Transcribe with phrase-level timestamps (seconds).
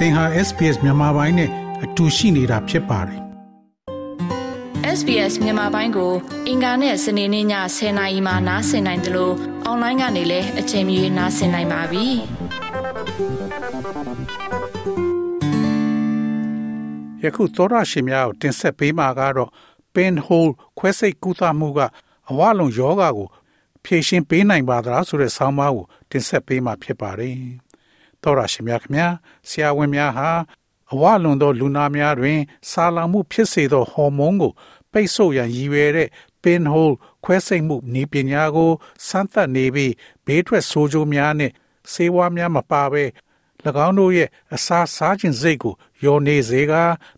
[0.00, 1.50] သင်ဟာ SPS မြန်မာပိုင်းနဲ့
[1.84, 3.20] အတူရှိနေတာဖြစ်ပါတယ်
[4.98, 6.12] SBS မြန်မာပိုင်းကို
[6.48, 7.46] အင်ကာနဲ့စနေနေ့ည
[7.76, 9.34] 10:00နာရီမှနားဆင်နိုင်တယ်လို့
[9.64, 12.06] အွန်လိုင်းကနေလည်းအချိန်မီနားဆင်နိုင်ပါပြီ
[17.22, 19.50] ယခုသောရရှိများကိုတင်ဆက်ပေးမှာကတော့
[19.94, 21.80] pinhole ခွဲစိတ်ကုသမှုက
[22.30, 23.28] အဝလုံးယောဂါကို
[23.84, 27.36] ဖြည့်ရှင်းပေးနိုင်ပါသလားဆိုတဲ့ဆောင်းပါးကိုတင်ဆက်ပေးမှာဖြစ်ပါတယ်
[28.22, 29.12] တော်ရရှိမြခင်များ
[29.48, 30.30] ဆရာဝန်များဟာ
[30.92, 32.38] အဝလွန်သောလူနာများတွင်
[32.70, 34.52] စာလောင်မှုဖြစ်စေသောဟော်မုန်းကို
[34.92, 36.08] ပိတ်ဆို့ရန်ရည်ရွယ်တဲ့
[36.42, 38.70] pinhole ခွဲစိတ်မှုနည်းပညာကို
[39.06, 39.92] စမ်းသပ်နေပြီး
[40.26, 41.52] ဘေးထွက်ဆိုးကျိုးများနဲ့
[41.92, 43.04] ဆေးဝါးများမပါဘဲ၎
[43.86, 45.74] င်းတို့ရဲ့အစာစားခြင်းစိတ်ကို
[46.04, 46.72] ယောနေစေက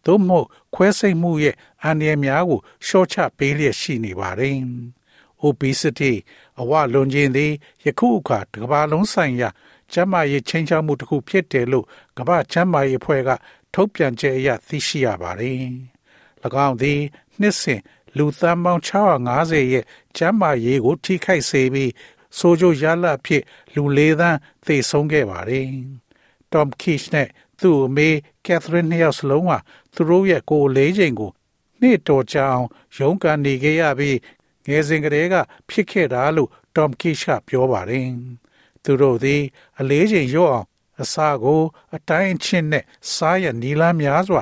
[0.06, 4.56] သို့မဟုတ်ခွဲစိတ်မှုရဲ့အန္တရာယ်များကိုရှော့ချပေးလျက်ရှိနေပါတယ်။
[5.47, 6.12] obesity
[6.61, 7.53] အဝလွန်ခြင်းသည်
[7.84, 9.48] ယခုအခါတစ်ကမ္ဘာလုံးဆိုင်ရာ
[9.92, 11.87] ကျန်းမာရေးချင်းချောက်မှုတစ်ခုဖြစ်တယ်လို့
[12.19, 13.30] ကမ္ဘာ့ကျန်းမာရေးအဖွဲ့က
[13.75, 15.62] ထုတ်ပြန်ချက်အရသိရှိရပါတယ်။၎
[16.67, 17.00] င်းသည်
[17.41, 17.80] နှစ်စဉ်
[18.17, 19.84] လူသန်းပေါင်း650ရဲ့
[20.17, 21.92] ကျန်းမာရေးကို ထိခိုက်စေပြီး
[22.39, 23.42] ဆိုကြရလဖြစ်
[23.75, 25.69] လူလေးသန်းသေဆုံးခဲ့ပါတယ်။
[26.52, 27.28] Tom Kish နဲ့
[27.61, 28.08] သူ့အမေ
[28.47, 29.58] Catherine နှစ်ယောက်စလုံးဟာ
[29.95, 31.30] သူတို့ရဲ့ကိုယ်လေးချိန်ကို
[31.80, 34.19] နေ့တော်ကြာအောင်ရုန်းကန်နေခဲ့ရပြီး
[34.69, 35.34] ငယ်စဉ်ကတည်းက
[35.69, 38.06] ဖြစ်ခဲ့တာလို့ Tom Kish ကပြောပါတယ်။
[38.83, 39.42] သူတို့သည်
[39.80, 40.67] အလေးချိန်ရော့အောင်
[41.02, 41.61] အစာကို
[41.95, 42.83] အတိုင်းချင်းနဲ့
[43.14, 44.42] စားရနီလာများစွာ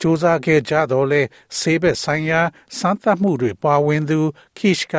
[0.00, 1.22] စူးစမ်းခဲ့ကြတော့လဲ
[1.58, 2.40] ဆေးဘက်ဆိုင်ရာ
[2.78, 4.20] စမ်းသပ်မှုတွေပါဝင်သူ
[4.58, 4.94] Kish က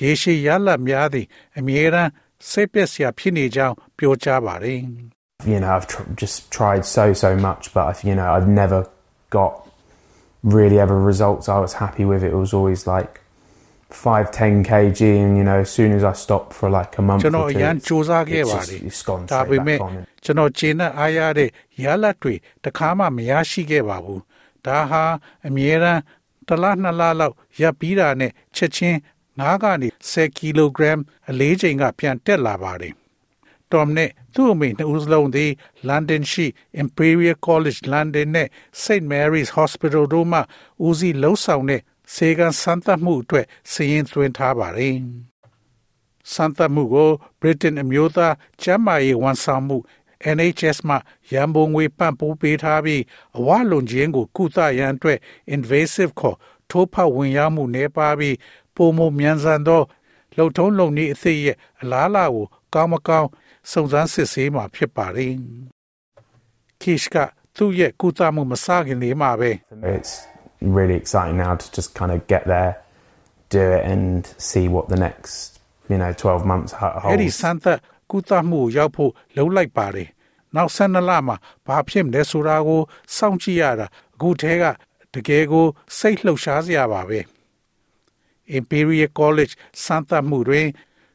[0.00, 2.10] ရေရှည်ရလတ်များသည့်အမြဲတမ်း
[2.50, 4.80] စိတ်ပျက်စရာဖြစ်နေကြောင်းပြောကြားပါတယ်။
[5.46, 8.80] you know, I've tr- just tried so so much, but I've, you know, I've never
[9.30, 9.52] got
[10.42, 12.22] really ever results I was happy with.
[12.24, 13.20] It was always like
[13.92, 17.20] five, ten kg, and you know, as soon as I stopped for like a month
[17.22, 19.48] ကျွန် or တော် two, အရန် it's, စူးစမ်းခဲ့ it's ပါ just တယ် it's gone ဒါ straight
[19.50, 19.92] ပေမဲ့ back on.
[20.24, 21.50] ကျွန်တော်ခြေနဲ့အားရတဲ့
[21.84, 24.22] ရလတ်တွေတခါမှမရရှိခဲ့ပါဘူး
[24.66, 25.04] ဒါဟာ
[25.46, 26.00] အမြဲတမ်း
[26.48, 28.96] တစ်လနှစ်လလောက်ရပ်ပြီးတာနဲ့ချက်ချင်း
[29.40, 32.94] 9ကနေ10ကီလိုဂရမ်အလေးချိန်ကပြန်တက်လာပါတယ်။
[33.72, 35.50] Tom နဲ့သူ့အမေနှစ်ဦးစလုံးသည်
[35.88, 36.46] London ရှိ
[36.82, 38.48] Imperial College London နဲ့
[38.82, 40.40] St Mary's Hospital တို့မှ
[40.86, 41.82] ဦးစီးလှုပ်ဆောင်တဲ့
[42.13, 44.95] စေကံစမ်းသပ်မှုအတွက်စီရင်သွင်းထားပါတယ်။
[46.31, 47.09] စမ်းသပ်မှုကို
[47.39, 49.77] Britain အမျိုးသားကျန်းမာရေးဝန်ဆောင်မှု
[50.35, 50.95] NHS မှ
[51.31, 53.01] ရန်ပုံငွေပံ့ပိုးပေးထားပြီး
[53.37, 55.19] အဝလွန်ခြင်းကိုကုသရန်အတွက်
[55.55, 56.37] invasive ခေါ်
[56.69, 58.37] ထိုးဖောက်ဝင်ရောက်မှုနေပါပြီး
[58.75, 59.81] ပုံမမြန်ဆန်သော
[60.37, 63.29] လုံထုံးလုံနည်းအသည့်ရဲ့အလားအလာကိုကောင်းမကောင်း
[63.71, 65.33] စုံစမ်းစစ်ဆေးမှာဖြစ်ပါတယ်။
[66.81, 67.15] Kish က
[67.55, 69.51] သူ့ရဲ့ကုသမှုမစခင်လေးမှာပဲ
[69.95, 70.32] It's
[70.76, 72.72] really exciting now to just kind of get there,
[73.56, 74.04] do it, and
[74.50, 75.60] see what the next,
[75.90, 77.38] you know, 12 months ho- အဲ့ဒီ holds.
[77.40, 77.78] စမ်းသပ်
[78.10, 80.08] ကုသမှုကိုရောက်ဖို့လှုံ့လိုက်ပါတယ်။
[80.56, 82.80] နောက်12လမှာဘာဖြစ်မလဲဆိုတာကို
[83.16, 84.64] စောင့်ကြည့်ရတာအခုထဲက
[85.14, 85.66] တကယ်ကို
[85.98, 87.20] စိတ်လှုပ်ရှားစရာပါပဲ။
[88.58, 89.52] Imperial College
[89.84, 90.66] စမ်းသပ်မှုတွင်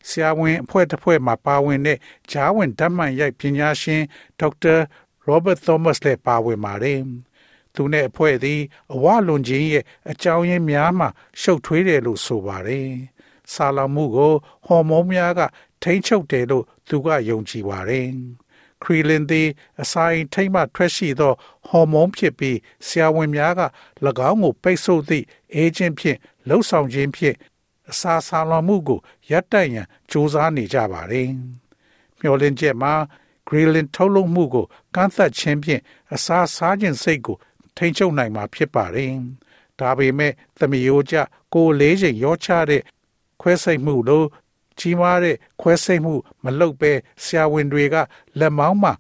[0.09, 1.97] ဆရာဝန်အဖွဲ့တစ်ဖွဲ့မှပါဝင်တဲ့
[2.31, 4.01] ဂျားဝင်ဓာတ်မှန်ရိုက်ပညာရှင်
[4.39, 4.75] ဒေါက်တာ
[5.28, 7.00] Robert Thomas လည်းပါဝင်ပါတယ်။
[7.78, 8.61] သူနဲ့အဖွဲ့သည်
[8.94, 11.06] အဝလွန်ခြင်းရဲ့အကြောင်းရင်းများမှ
[11.41, 12.89] ရှုပ်ထွေးတယ်လို့ဆိုပါတယ်။
[13.53, 14.34] ဆာလောင်မှုကို
[14.66, 15.41] ဟော်မုန်းများက
[15.83, 18.09] ထိမ့်ချုပ်တယ်လို့သူကယုံကြည်ပါတယ်။
[18.83, 19.49] ခရီလင်သည်
[19.83, 21.33] အစာအိမ်ထိမ့်မှထွက်ရှိသော
[21.69, 23.62] ဟော်မုန်းဖြစ်ပြီးဆရာဝန်များက၎
[24.31, 25.25] င်းကိုပိတ်ဆို့သည့်
[25.55, 26.19] အေဂျင့်ဖြင့်
[26.49, 27.37] လှုပ်ဆောင်ခြင်းဖြင့်
[27.91, 29.00] အစာဆာလောင်မှုကို
[29.31, 31.28] ရပ်တန့်ရန်ကြိုးစားနေကြပါတယ်။
[32.21, 32.95] မျှော်လင့်ချက်မှာ
[33.47, 35.83] ဂရီလင်ထုတ်လုပ်မှုကိုကန့်သတ်ခြင်းဖြင့်
[36.15, 37.37] အစာစားခြင်းစိတ်ကို
[37.78, 39.12] ထိန်းချုပ်နိုင်မှာဖြစ်ပါတယ်။
[39.81, 41.16] ဒါပေမဲ့သမီးရိုးကြ
[41.55, 42.83] ကိုယ်လေးချိန်ရောချတဲ့
[43.41, 44.27] ခွဲစိတ်မှုလို့
[44.78, 46.93] ကြီးမားတဲ့ခွဲစိတ်မှုမလုပ်ဘဲ
[47.25, 47.97] ဆရာဝန်တွေက
[48.39, 48.93] လက်မောင်းမှာ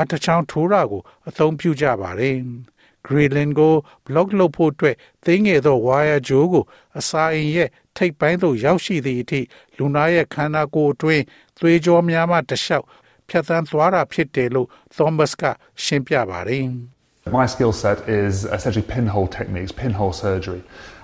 [0.00, 2.36] အတချောင်းထိုးတာကို အသုံးပြုကြပါတယ်။
[3.06, 3.74] Greenland ကို
[4.06, 6.64] block လုပ်ဖို့အတွက်သိငယ်သော wire ကြိုးကို
[6.98, 9.40] အစာအိမ်ရဲ့ထိပ်ပိုင်းသို့ရောက်ရှိသည့်အထိ
[9.76, 11.24] လူနာရဲ့ခန္ဓာကိုယ်အတွင်း
[11.58, 12.86] သွေးကြောများမှတစ်လျှောက်
[13.28, 15.42] ဖြတ်သန်းသွားတာဖြစ်တယ်လို့ Thomas က
[15.84, 16.66] ရှင်းပြပါတယ်။
[17.39, 20.61] My skill set is essentially pinhole techniques, pinhole surgery,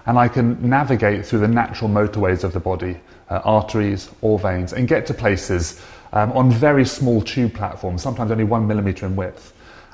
[0.07, 2.95] and I can navigate through the natural motorways of the body,
[3.29, 5.63] uh, arteries or veins, and get to places
[6.13, 9.43] um, on very small tube platforms, sometimes only one millimeter in width.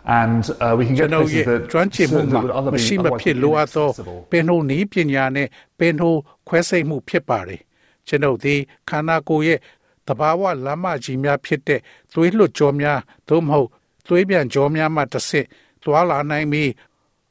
[0.06, 2.72] And uh, we can ကျွ get န်တော် places ရဲ့ that, ကျွမ်းကျင်မှု that မှာ would other
[2.76, 4.20] မရှိ be မ otherwise ဖြစ် be လိုအပ်သော inaccessible.
[4.32, 5.48] ပင်နှုတ်နည်းပညာနဲ့
[5.80, 7.62] ပင်နှုတ်ခွဲစိတ်မှုဖြစ်ပါတယ်
[8.08, 8.56] ကျွန်ုပ်ဒီ
[8.90, 9.60] ခန္ဓာကိုယ်ရဲ့
[10.08, 11.80] တဘာဝလမ်းမကြီးများဖြစ်တဲ့
[12.14, 13.68] သွေးလွှတ်ကြောများသို့မဟုတ်
[14.08, 15.48] သွေးပြန်ကြောများမှတစ်ဆင့်
[15.83, 16.71] သွာလာနိုင်ပြီး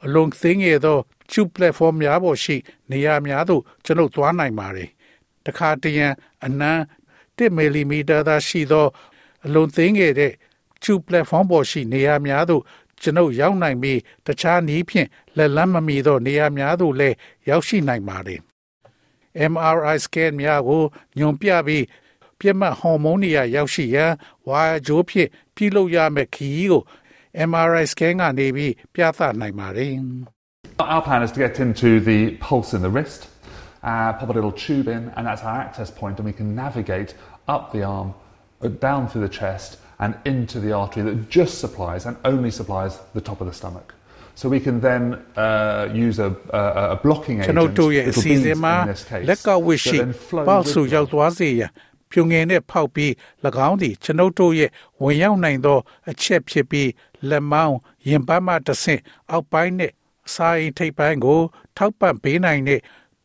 [0.06, 0.97] အလုံးသိငယ်သော
[1.31, 2.56] tube platform များပေါ်ရှိ
[2.92, 4.89] နေရာများသို့ကျွန်ုပ်သွားနိုင်ပါတယ်
[5.45, 6.07] တခါတရံ
[6.45, 6.81] အနမ်း
[7.38, 8.88] 1မီလီမီတာသာရှိသော
[9.45, 10.33] အလုံးသိငယ်တဲ့
[10.83, 12.63] tube platform ပေါ်ရှိနေရာများသို့
[13.01, 15.07] ကျွန်ုပ်ရောက်နိုင်ပြီးတခြားနည်းဖြင့်
[15.38, 17.15] လက်လန်းမမီသောနေရာများသို့လည်း
[17.50, 18.41] ရောက်ရှိနိုင်ပါတယ်။
[19.51, 20.83] MRI scan များကို
[21.18, 21.86] ညွန်ပြပြီး
[22.39, 24.12] ပြတ်မှတ်ဟော်မုန်းတွေရောက်ရှိရန်
[24.48, 26.83] ဝါယာကြိုးဖြင့်ပြုလုပ်ရမယ့်ခရီးကို
[27.49, 29.93] MRI scan ကနေပြီးပြသနိုင်ပါတယ်။
[30.94, 33.20] Our plan is to get into the pulse in the wrist,
[33.91, 37.11] uh, pop a little tube in, and that's our access point, and we can navigate
[37.55, 38.08] up the arm,
[38.88, 39.70] down through the chest,
[40.02, 43.88] and into the artery that just supplies and only supplies the top of the stomach.
[44.35, 45.02] So we can then
[45.37, 46.62] uh, use a, a,
[46.94, 50.12] a blocking agent, ကျွန်ုပ်တို့ရဲ့အ little စီအ beads စဉ်မှာ in this case, လက်ကဝတ် that ရှိ then
[50.29, 50.93] flow ပေါ့ with ဆူ blood.
[50.94, 51.70] ရောက်သွားစေရန်
[52.15, 53.12] ဖြူငင်နဲ့ဖောက်ပြီး၎
[53.67, 54.71] င်းသည်ကျွန်ုပ်တို့ရဲ့
[55.01, 55.79] ဝင်ရောက်နိုင်သော
[56.09, 56.89] အချက်ဖြစ်ပြီး
[57.29, 57.77] လက်မောင်း
[58.09, 59.01] ရင်ပန်းမှတစ်ဆင့်
[59.31, 59.91] အောက်ပိုင်းနဲ့
[60.27, 61.39] အစာအိမ်ထိပ်ပိုင်းကို
[61.77, 62.81] ထောက်ပံ့ပေးနိုင်တဲ့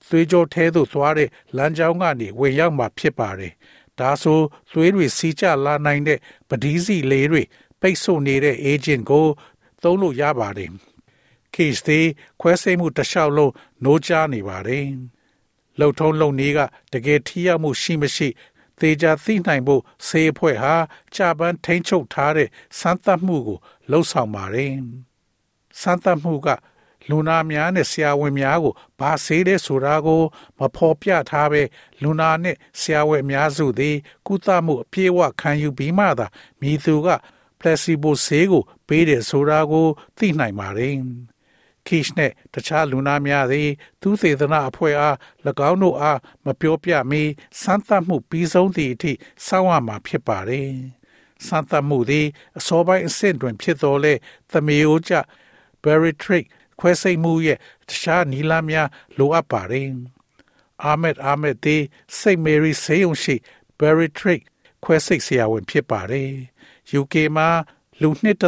[0.06, 3.52] သွေးကြောထဲသို့သွားတဲ့လမ်းကြောင်းကနေဝင်ရောက်မှာဖြစ်ပါတယ်။
[3.98, 4.40] ဒါဆို
[4.70, 7.42] သွေးတွေစီးကျလာနိုင်တဲ့ပဒီးစီလေးတွေ
[7.80, 9.26] ပိတ်ဆို့နေတဲ့ agent ကို
[9.82, 10.70] သုံးလို့ရပါတယ်။
[11.54, 12.06] case သည်
[12.40, 13.52] ခွဲစိတ်မှုတစ်လျှောက်လုံး
[13.84, 14.86] နိုးကြားနေပါတယ်။
[15.78, 16.60] လှုပ်ထုံးလုံနည်းက
[16.92, 18.28] တကယ်ထိရောက်မှုရှိမရှိ
[18.80, 20.74] သေချာသိနိုင်ဖို့ဆေးအဖွဲ့ဟာ
[21.14, 22.48] ကြာပန်းထိန်းချုပ်ထားတဲ့
[22.78, 23.58] စမ်းသပ်မှုကို
[23.90, 24.72] လှုပ်ဆောင်ပါတယ်။
[25.80, 26.48] စမ်းသပ်မှုက
[27.08, 30.22] လူနာများနဲ့ဆရာဝန်များကိုဘာဆေးတဲ့ဆိုတာကို
[30.58, 31.62] မဖော်ပြထားပဲ
[32.02, 33.96] လူနာနဲ့ဆရာဝန်အများစုသည်
[34.26, 36.26] ကုသမှုအပြည့်အဝခံယူပြီးမှသာ
[36.60, 37.08] မြည်သူက
[37.60, 39.86] placebo ဆေးကို ပေးတယ်ဆိုတာကို
[40.18, 40.94] သိနိုင်ပါတယ်။
[41.86, 45.16] Kish နဲ့တခြားလူနာများသည် သူစေတနာအဖွဲ့အား၎
[45.70, 47.22] င်းတို့အားမပြောပြမီ
[47.60, 49.12] စမ်းသပ်မှုပြီးဆုံးသည့်အထိ
[49.46, 50.70] စောင့်ရမှာဖြစ်ပါတယ်။
[51.46, 52.26] စမ်းသပ်မှုသည်
[52.58, 54.14] အစောပိုင်းအဆင့်တွင် ဖြစ်တော်လဲ
[54.50, 55.14] သမီးအိုကြ
[55.82, 56.44] bariatric
[56.78, 58.88] ခွဲစိတ်မှုရဲ့တခြားနီလာများ
[59.18, 59.90] လိုအပ်ပါတယ်။
[60.90, 61.82] Ahmed Ahmed သည်
[62.18, 62.40] St.
[62.46, 63.34] Mary ဆေးရုံရှိ
[63.78, 64.40] bariatric
[64.84, 66.30] ခွဲစိတ်ဆရာဝန်ဖြစ်ပါတယ်။
[67.00, 67.48] UK မှာ
[68.02, 68.42] လူ2.3သ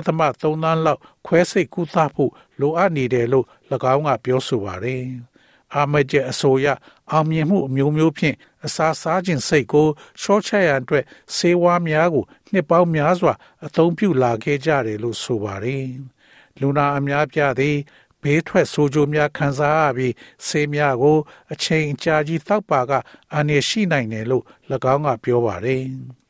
[0.70, 3.46] န်းလောက်ခွဲစိတ်ကုသဖို့လိုအပ်နေတယ်လို့၎
[3.94, 5.04] င်းကပြောဆိုပါတယ်။
[5.74, 6.66] အာမတ်ရဲ့အဆိုအရ
[7.10, 9.88] အောင်မြင်မှုအမျိုးမျိုးဖြင့်အစာစားခြင်းစိတ်ကို
[10.22, 11.04] ရှော့ချရန်အတွက်
[11.36, 13.34] ဆေးဝါးများကိုနှစ်ပေါင်းများစွာ
[13.66, 15.86] အသုံးပြုလာခဲ့ကြတယ်လို့ဆိုပါတယ်။
[16.60, 17.76] လူနာအများပြားသည်
[18.22, 20.14] ဘေးထွက်ဆိုးကျိုးများခံစားရပြီး
[20.46, 21.18] ဆေးများကို
[21.52, 22.92] အချိန်အကြာကြီးသောက်ပါက
[23.34, 24.44] အန္တရာယ်ရှိနိုင်တယ်လို့၎
[24.94, 25.82] င်းကပြောပါတယ်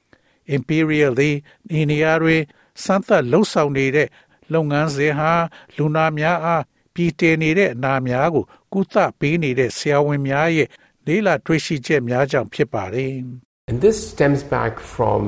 [0.57, 1.37] ။Imperial သည်
[1.73, 2.43] အိန္ဒိယတွင်
[2.84, 4.08] စမ်းသပ်လှုပ်ဆောင်နေတဲ့
[4.54, 5.32] လုပ်ငန်းစဉ်ဟာ
[5.78, 6.64] လူနာများအား
[6.94, 10.68] ပြည်တည်နေတဲ့အနာများကိုကုသပေးနေတဲ့ဆရာဝန်များရဲ့
[11.08, 13.12] လေးလာတွေ့ရှိချက်များကြောင့်ဖြစ်ပါတယ်။
[13.70, 15.22] And this stems back from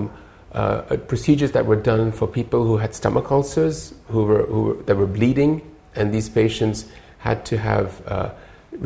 [0.59, 3.77] uh, procedures that were done for people who had stomach ulcers,
[4.11, 5.51] who were, who were, that were bleeding,
[5.97, 6.77] and these patients
[7.27, 8.29] had to have uh,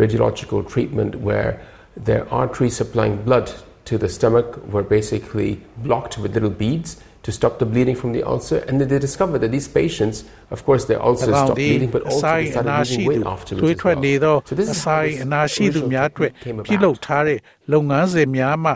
[0.02, 1.62] radiological treatment where
[1.96, 3.48] their arteries supplying blood
[3.86, 6.98] to the stomach were basically blocked with little beads
[7.28, 8.60] to stop the bleeding from the ulcer.
[8.68, 10.18] And then they discovered that these patients,
[10.56, 12.70] of course, their ulcers ၎င်း stopped သည် bleeding, but အ also ဆိုင် they အ started
[12.70, 13.62] နာရှိ losing သူ weight afterwards.
[13.62, 14.04] သွေး as ထွက် well.
[14.06, 17.06] နေသော So this အ is how ဆိုင် this အနာရှိသူ original များအတွက် technique came ပြုလုပ် about.
[17.06, 17.40] ထားတဲ့
[17.72, 18.72] လုပ်ငန်းစဉ်များမှ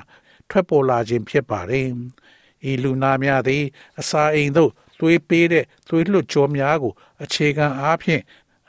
[0.49, 1.87] ထွက်ပေါ်လာခြင်းဖြစ်ပါတယ်။
[2.69, 3.63] ဤလူနာများသည်
[3.99, 6.93] အစာအိမ်သို့သွေးပေးတဲ့သွေးလွှတ်ကြောများကို
[7.23, 8.21] အခြေခံအားဖြင့်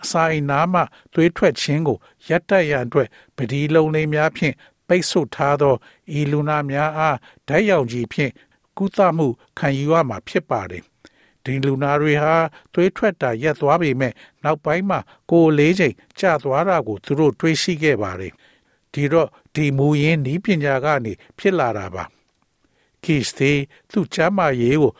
[0.02, 0.80] အစာအိမ်နားမှ
[1.14, 1.98] သွေးထွက်ခြင်းကို
[2.28, 4.54] ရပ်တန့်ရန်အတွက်ပဒီလုံးလေးများဖြင့်
[4.88, 5.74] ပိတ်ဆို့ထားသော
[6.18, 7.16] ဤလူနာများအား
[7.48, 8.32] ဓာတ်ရောင်ခြည်ဖြင့်
[8.77, 9.27] ကုသမှု
[9.59, 10.83] ခံယူရမှာဖြစ်ပါတယ်။
[11.43, 12.35] ဒီလူနာတွေဟာ
[12.73, 14.13] သွေးထွက်တာရပ်သွားပေမဲ့
[14.43, 14.99] နောက်ပိုင်းမှာ
[15.31, 18.33] ကိုယ်အလေးချိန်ကျသွားတာကိုသူတို့တွေးရှိခဲ့ပါတယ်။
[18.93, 22.03] ဒီတော့ဒီမူရင်းဤပညာကနေဖြစ်လာတာပါ။
[23.03, 23.59] case သေး
[23.91, 24.91] သူ့ချမ်းမာရေးကို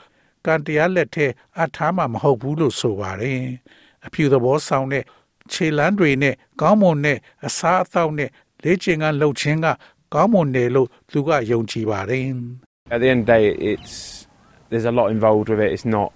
[0.46, 1.26] ကန်တရားလက်ထဲ
[1.62, 3.40] အထားမှာမဟုတ်ဘူးလို့ဆိုပါတယ်။
[4.06, 5.04] အဖြူသဘောဆောင်တဲ့
[5.52, 8.30] ခြေလမ်းတွေနဲ့ကောင်းမွန်တဲ့အစားအသောက်နဲ့
[8.64, 9.68] လေ့ကျင့်ခန်းလုပ်ခြင်းက
[10.14, 12.28] ကောင်းမွန်တယ်လို့သူကယုံကြည်ပါတယ်။
[12.91, 14.27] At the end of the day, it's
[14.71, 15.73] there's a lot involved with it.
[15.73, 16.13] It's not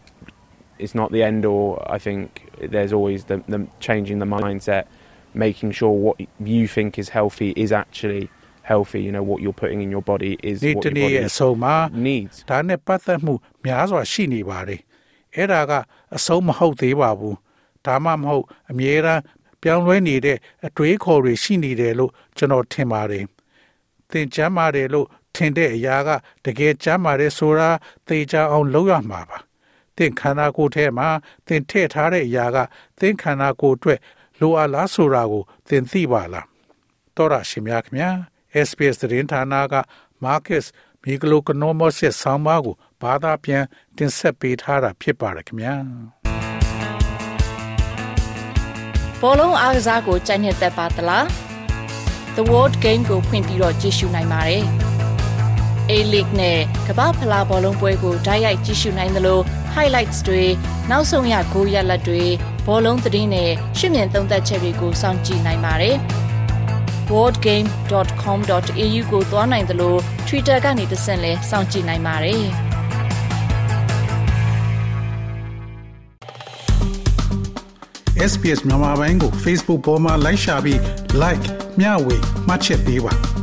[0.79, 1.83] it's not the end all.
[1.87, 4.85] I think there's always the, the changing the mindset,
[5.35, 8.31] making sure what you think is healthy is actually
[8.63, 9.03] healthy.
[9.03, 11.15] You know what you're putting in your body is ဒီ what တ your နေ့ body
[11.15, 11.75] ရဲ့အဆုံးမှာ
[12.09, 12.37] needs.
[12.51, 14.81] ဒါနဲ့ပတ်သက်မှုများစွာရှိနေပါတယ်
[15.35, 15.73] အဲ့ဒါက
[16.17, 17.37] အဆုံးမဟုတ်သေးပါဘူး
[17.87, 19.23] ဒါမှမဟုတ်အမြဲတမ်း
[19.63, 23.25] ပြောင်းလဲနေတဲ့အတွေးခေါ်တွေရှိနေတယ်လို့ကျွန်တော်ထင်ပါတယ်
[24.11, 25.07] သင်ချမ်းပါတယ်လို့
[25.38, 26.10] ထင်တဲ့အရာက
[26.46, 27.70] တကယ်ချမ်းပါတယ်ဆိုတာ
[28.08, 29.38] သိကြအောင်လုပ်ရမှာပါ
[29.98, 31.10] သင်ခန္ဓာကိုယ်ထဲမှာ
[31.48, 32.58] သင်ထည့်ထားတဲ့အရာက
[33.00, 34.00] သင်ခန္ဓာကိုယ်အတွက်
[34.40, 36.46] လိုအပ်လားဆိုတာကိုသင်သိပါလား
[37.16, 38.10] တော်ရရှိမြခင်ဗျာ
[38.68, 39.76] SPS သတင်းဌာနက
[40.24, 40.66] Marcus
[41.02, 43.64] မီဂလိုကနိုမော့စ်ရဲ့ဆောင်းပါးကိုဘာသာပြန်
[43.98, 45.76] တင်ဆက်ပေးထားတာဖြစ်ပါတယ်ခင်ဗျာ
[49.22, 51.26] ဘောလုံးအားကစားကိုကြိုက်နှစ်သက်ပါသလား
[52.36, 54.87] The World Game ကိုဖွင့်ပြီးတော့ကြည့်ရှုနိုင်ပါတယ်
[55.92, 59.40] A-League နဲ့ကမ္ဘာဖလားဘောလုံးပွဲကိုဓာတ်ရိုက်ကြည့်ရှုနိုင်သလို
[59.76, 60.44] highlights တွေ
[60.90, 62.24] နောက်ဆုံးရဂိုးရလဒ်တွေ
[62.68, 65.96] ဘောလုံးသတင်းနဲ့ရှုမြင်သုံးသပ်ချက်တွေကိုစောင့်ကြည့်နိုင်ပါတယ်။
[67.12, 69.96] worldgame.com.au ကိုသွားနိုင်သလို
[70.28, 72.44] Twitter ကနေတဆင့်လဲစောင့်ကြည့်နိုင်ပါတယ်။
[78.32, 80.80] SPS မြန်မာပိုင်းကို Facebook ပေါ်မှာ like ရှာပြီး
[81.22, 81.46] like
[81.80, 82.18] မျှဝေ
[82.48, 83.37] မှတ်ချက်ပေးပါ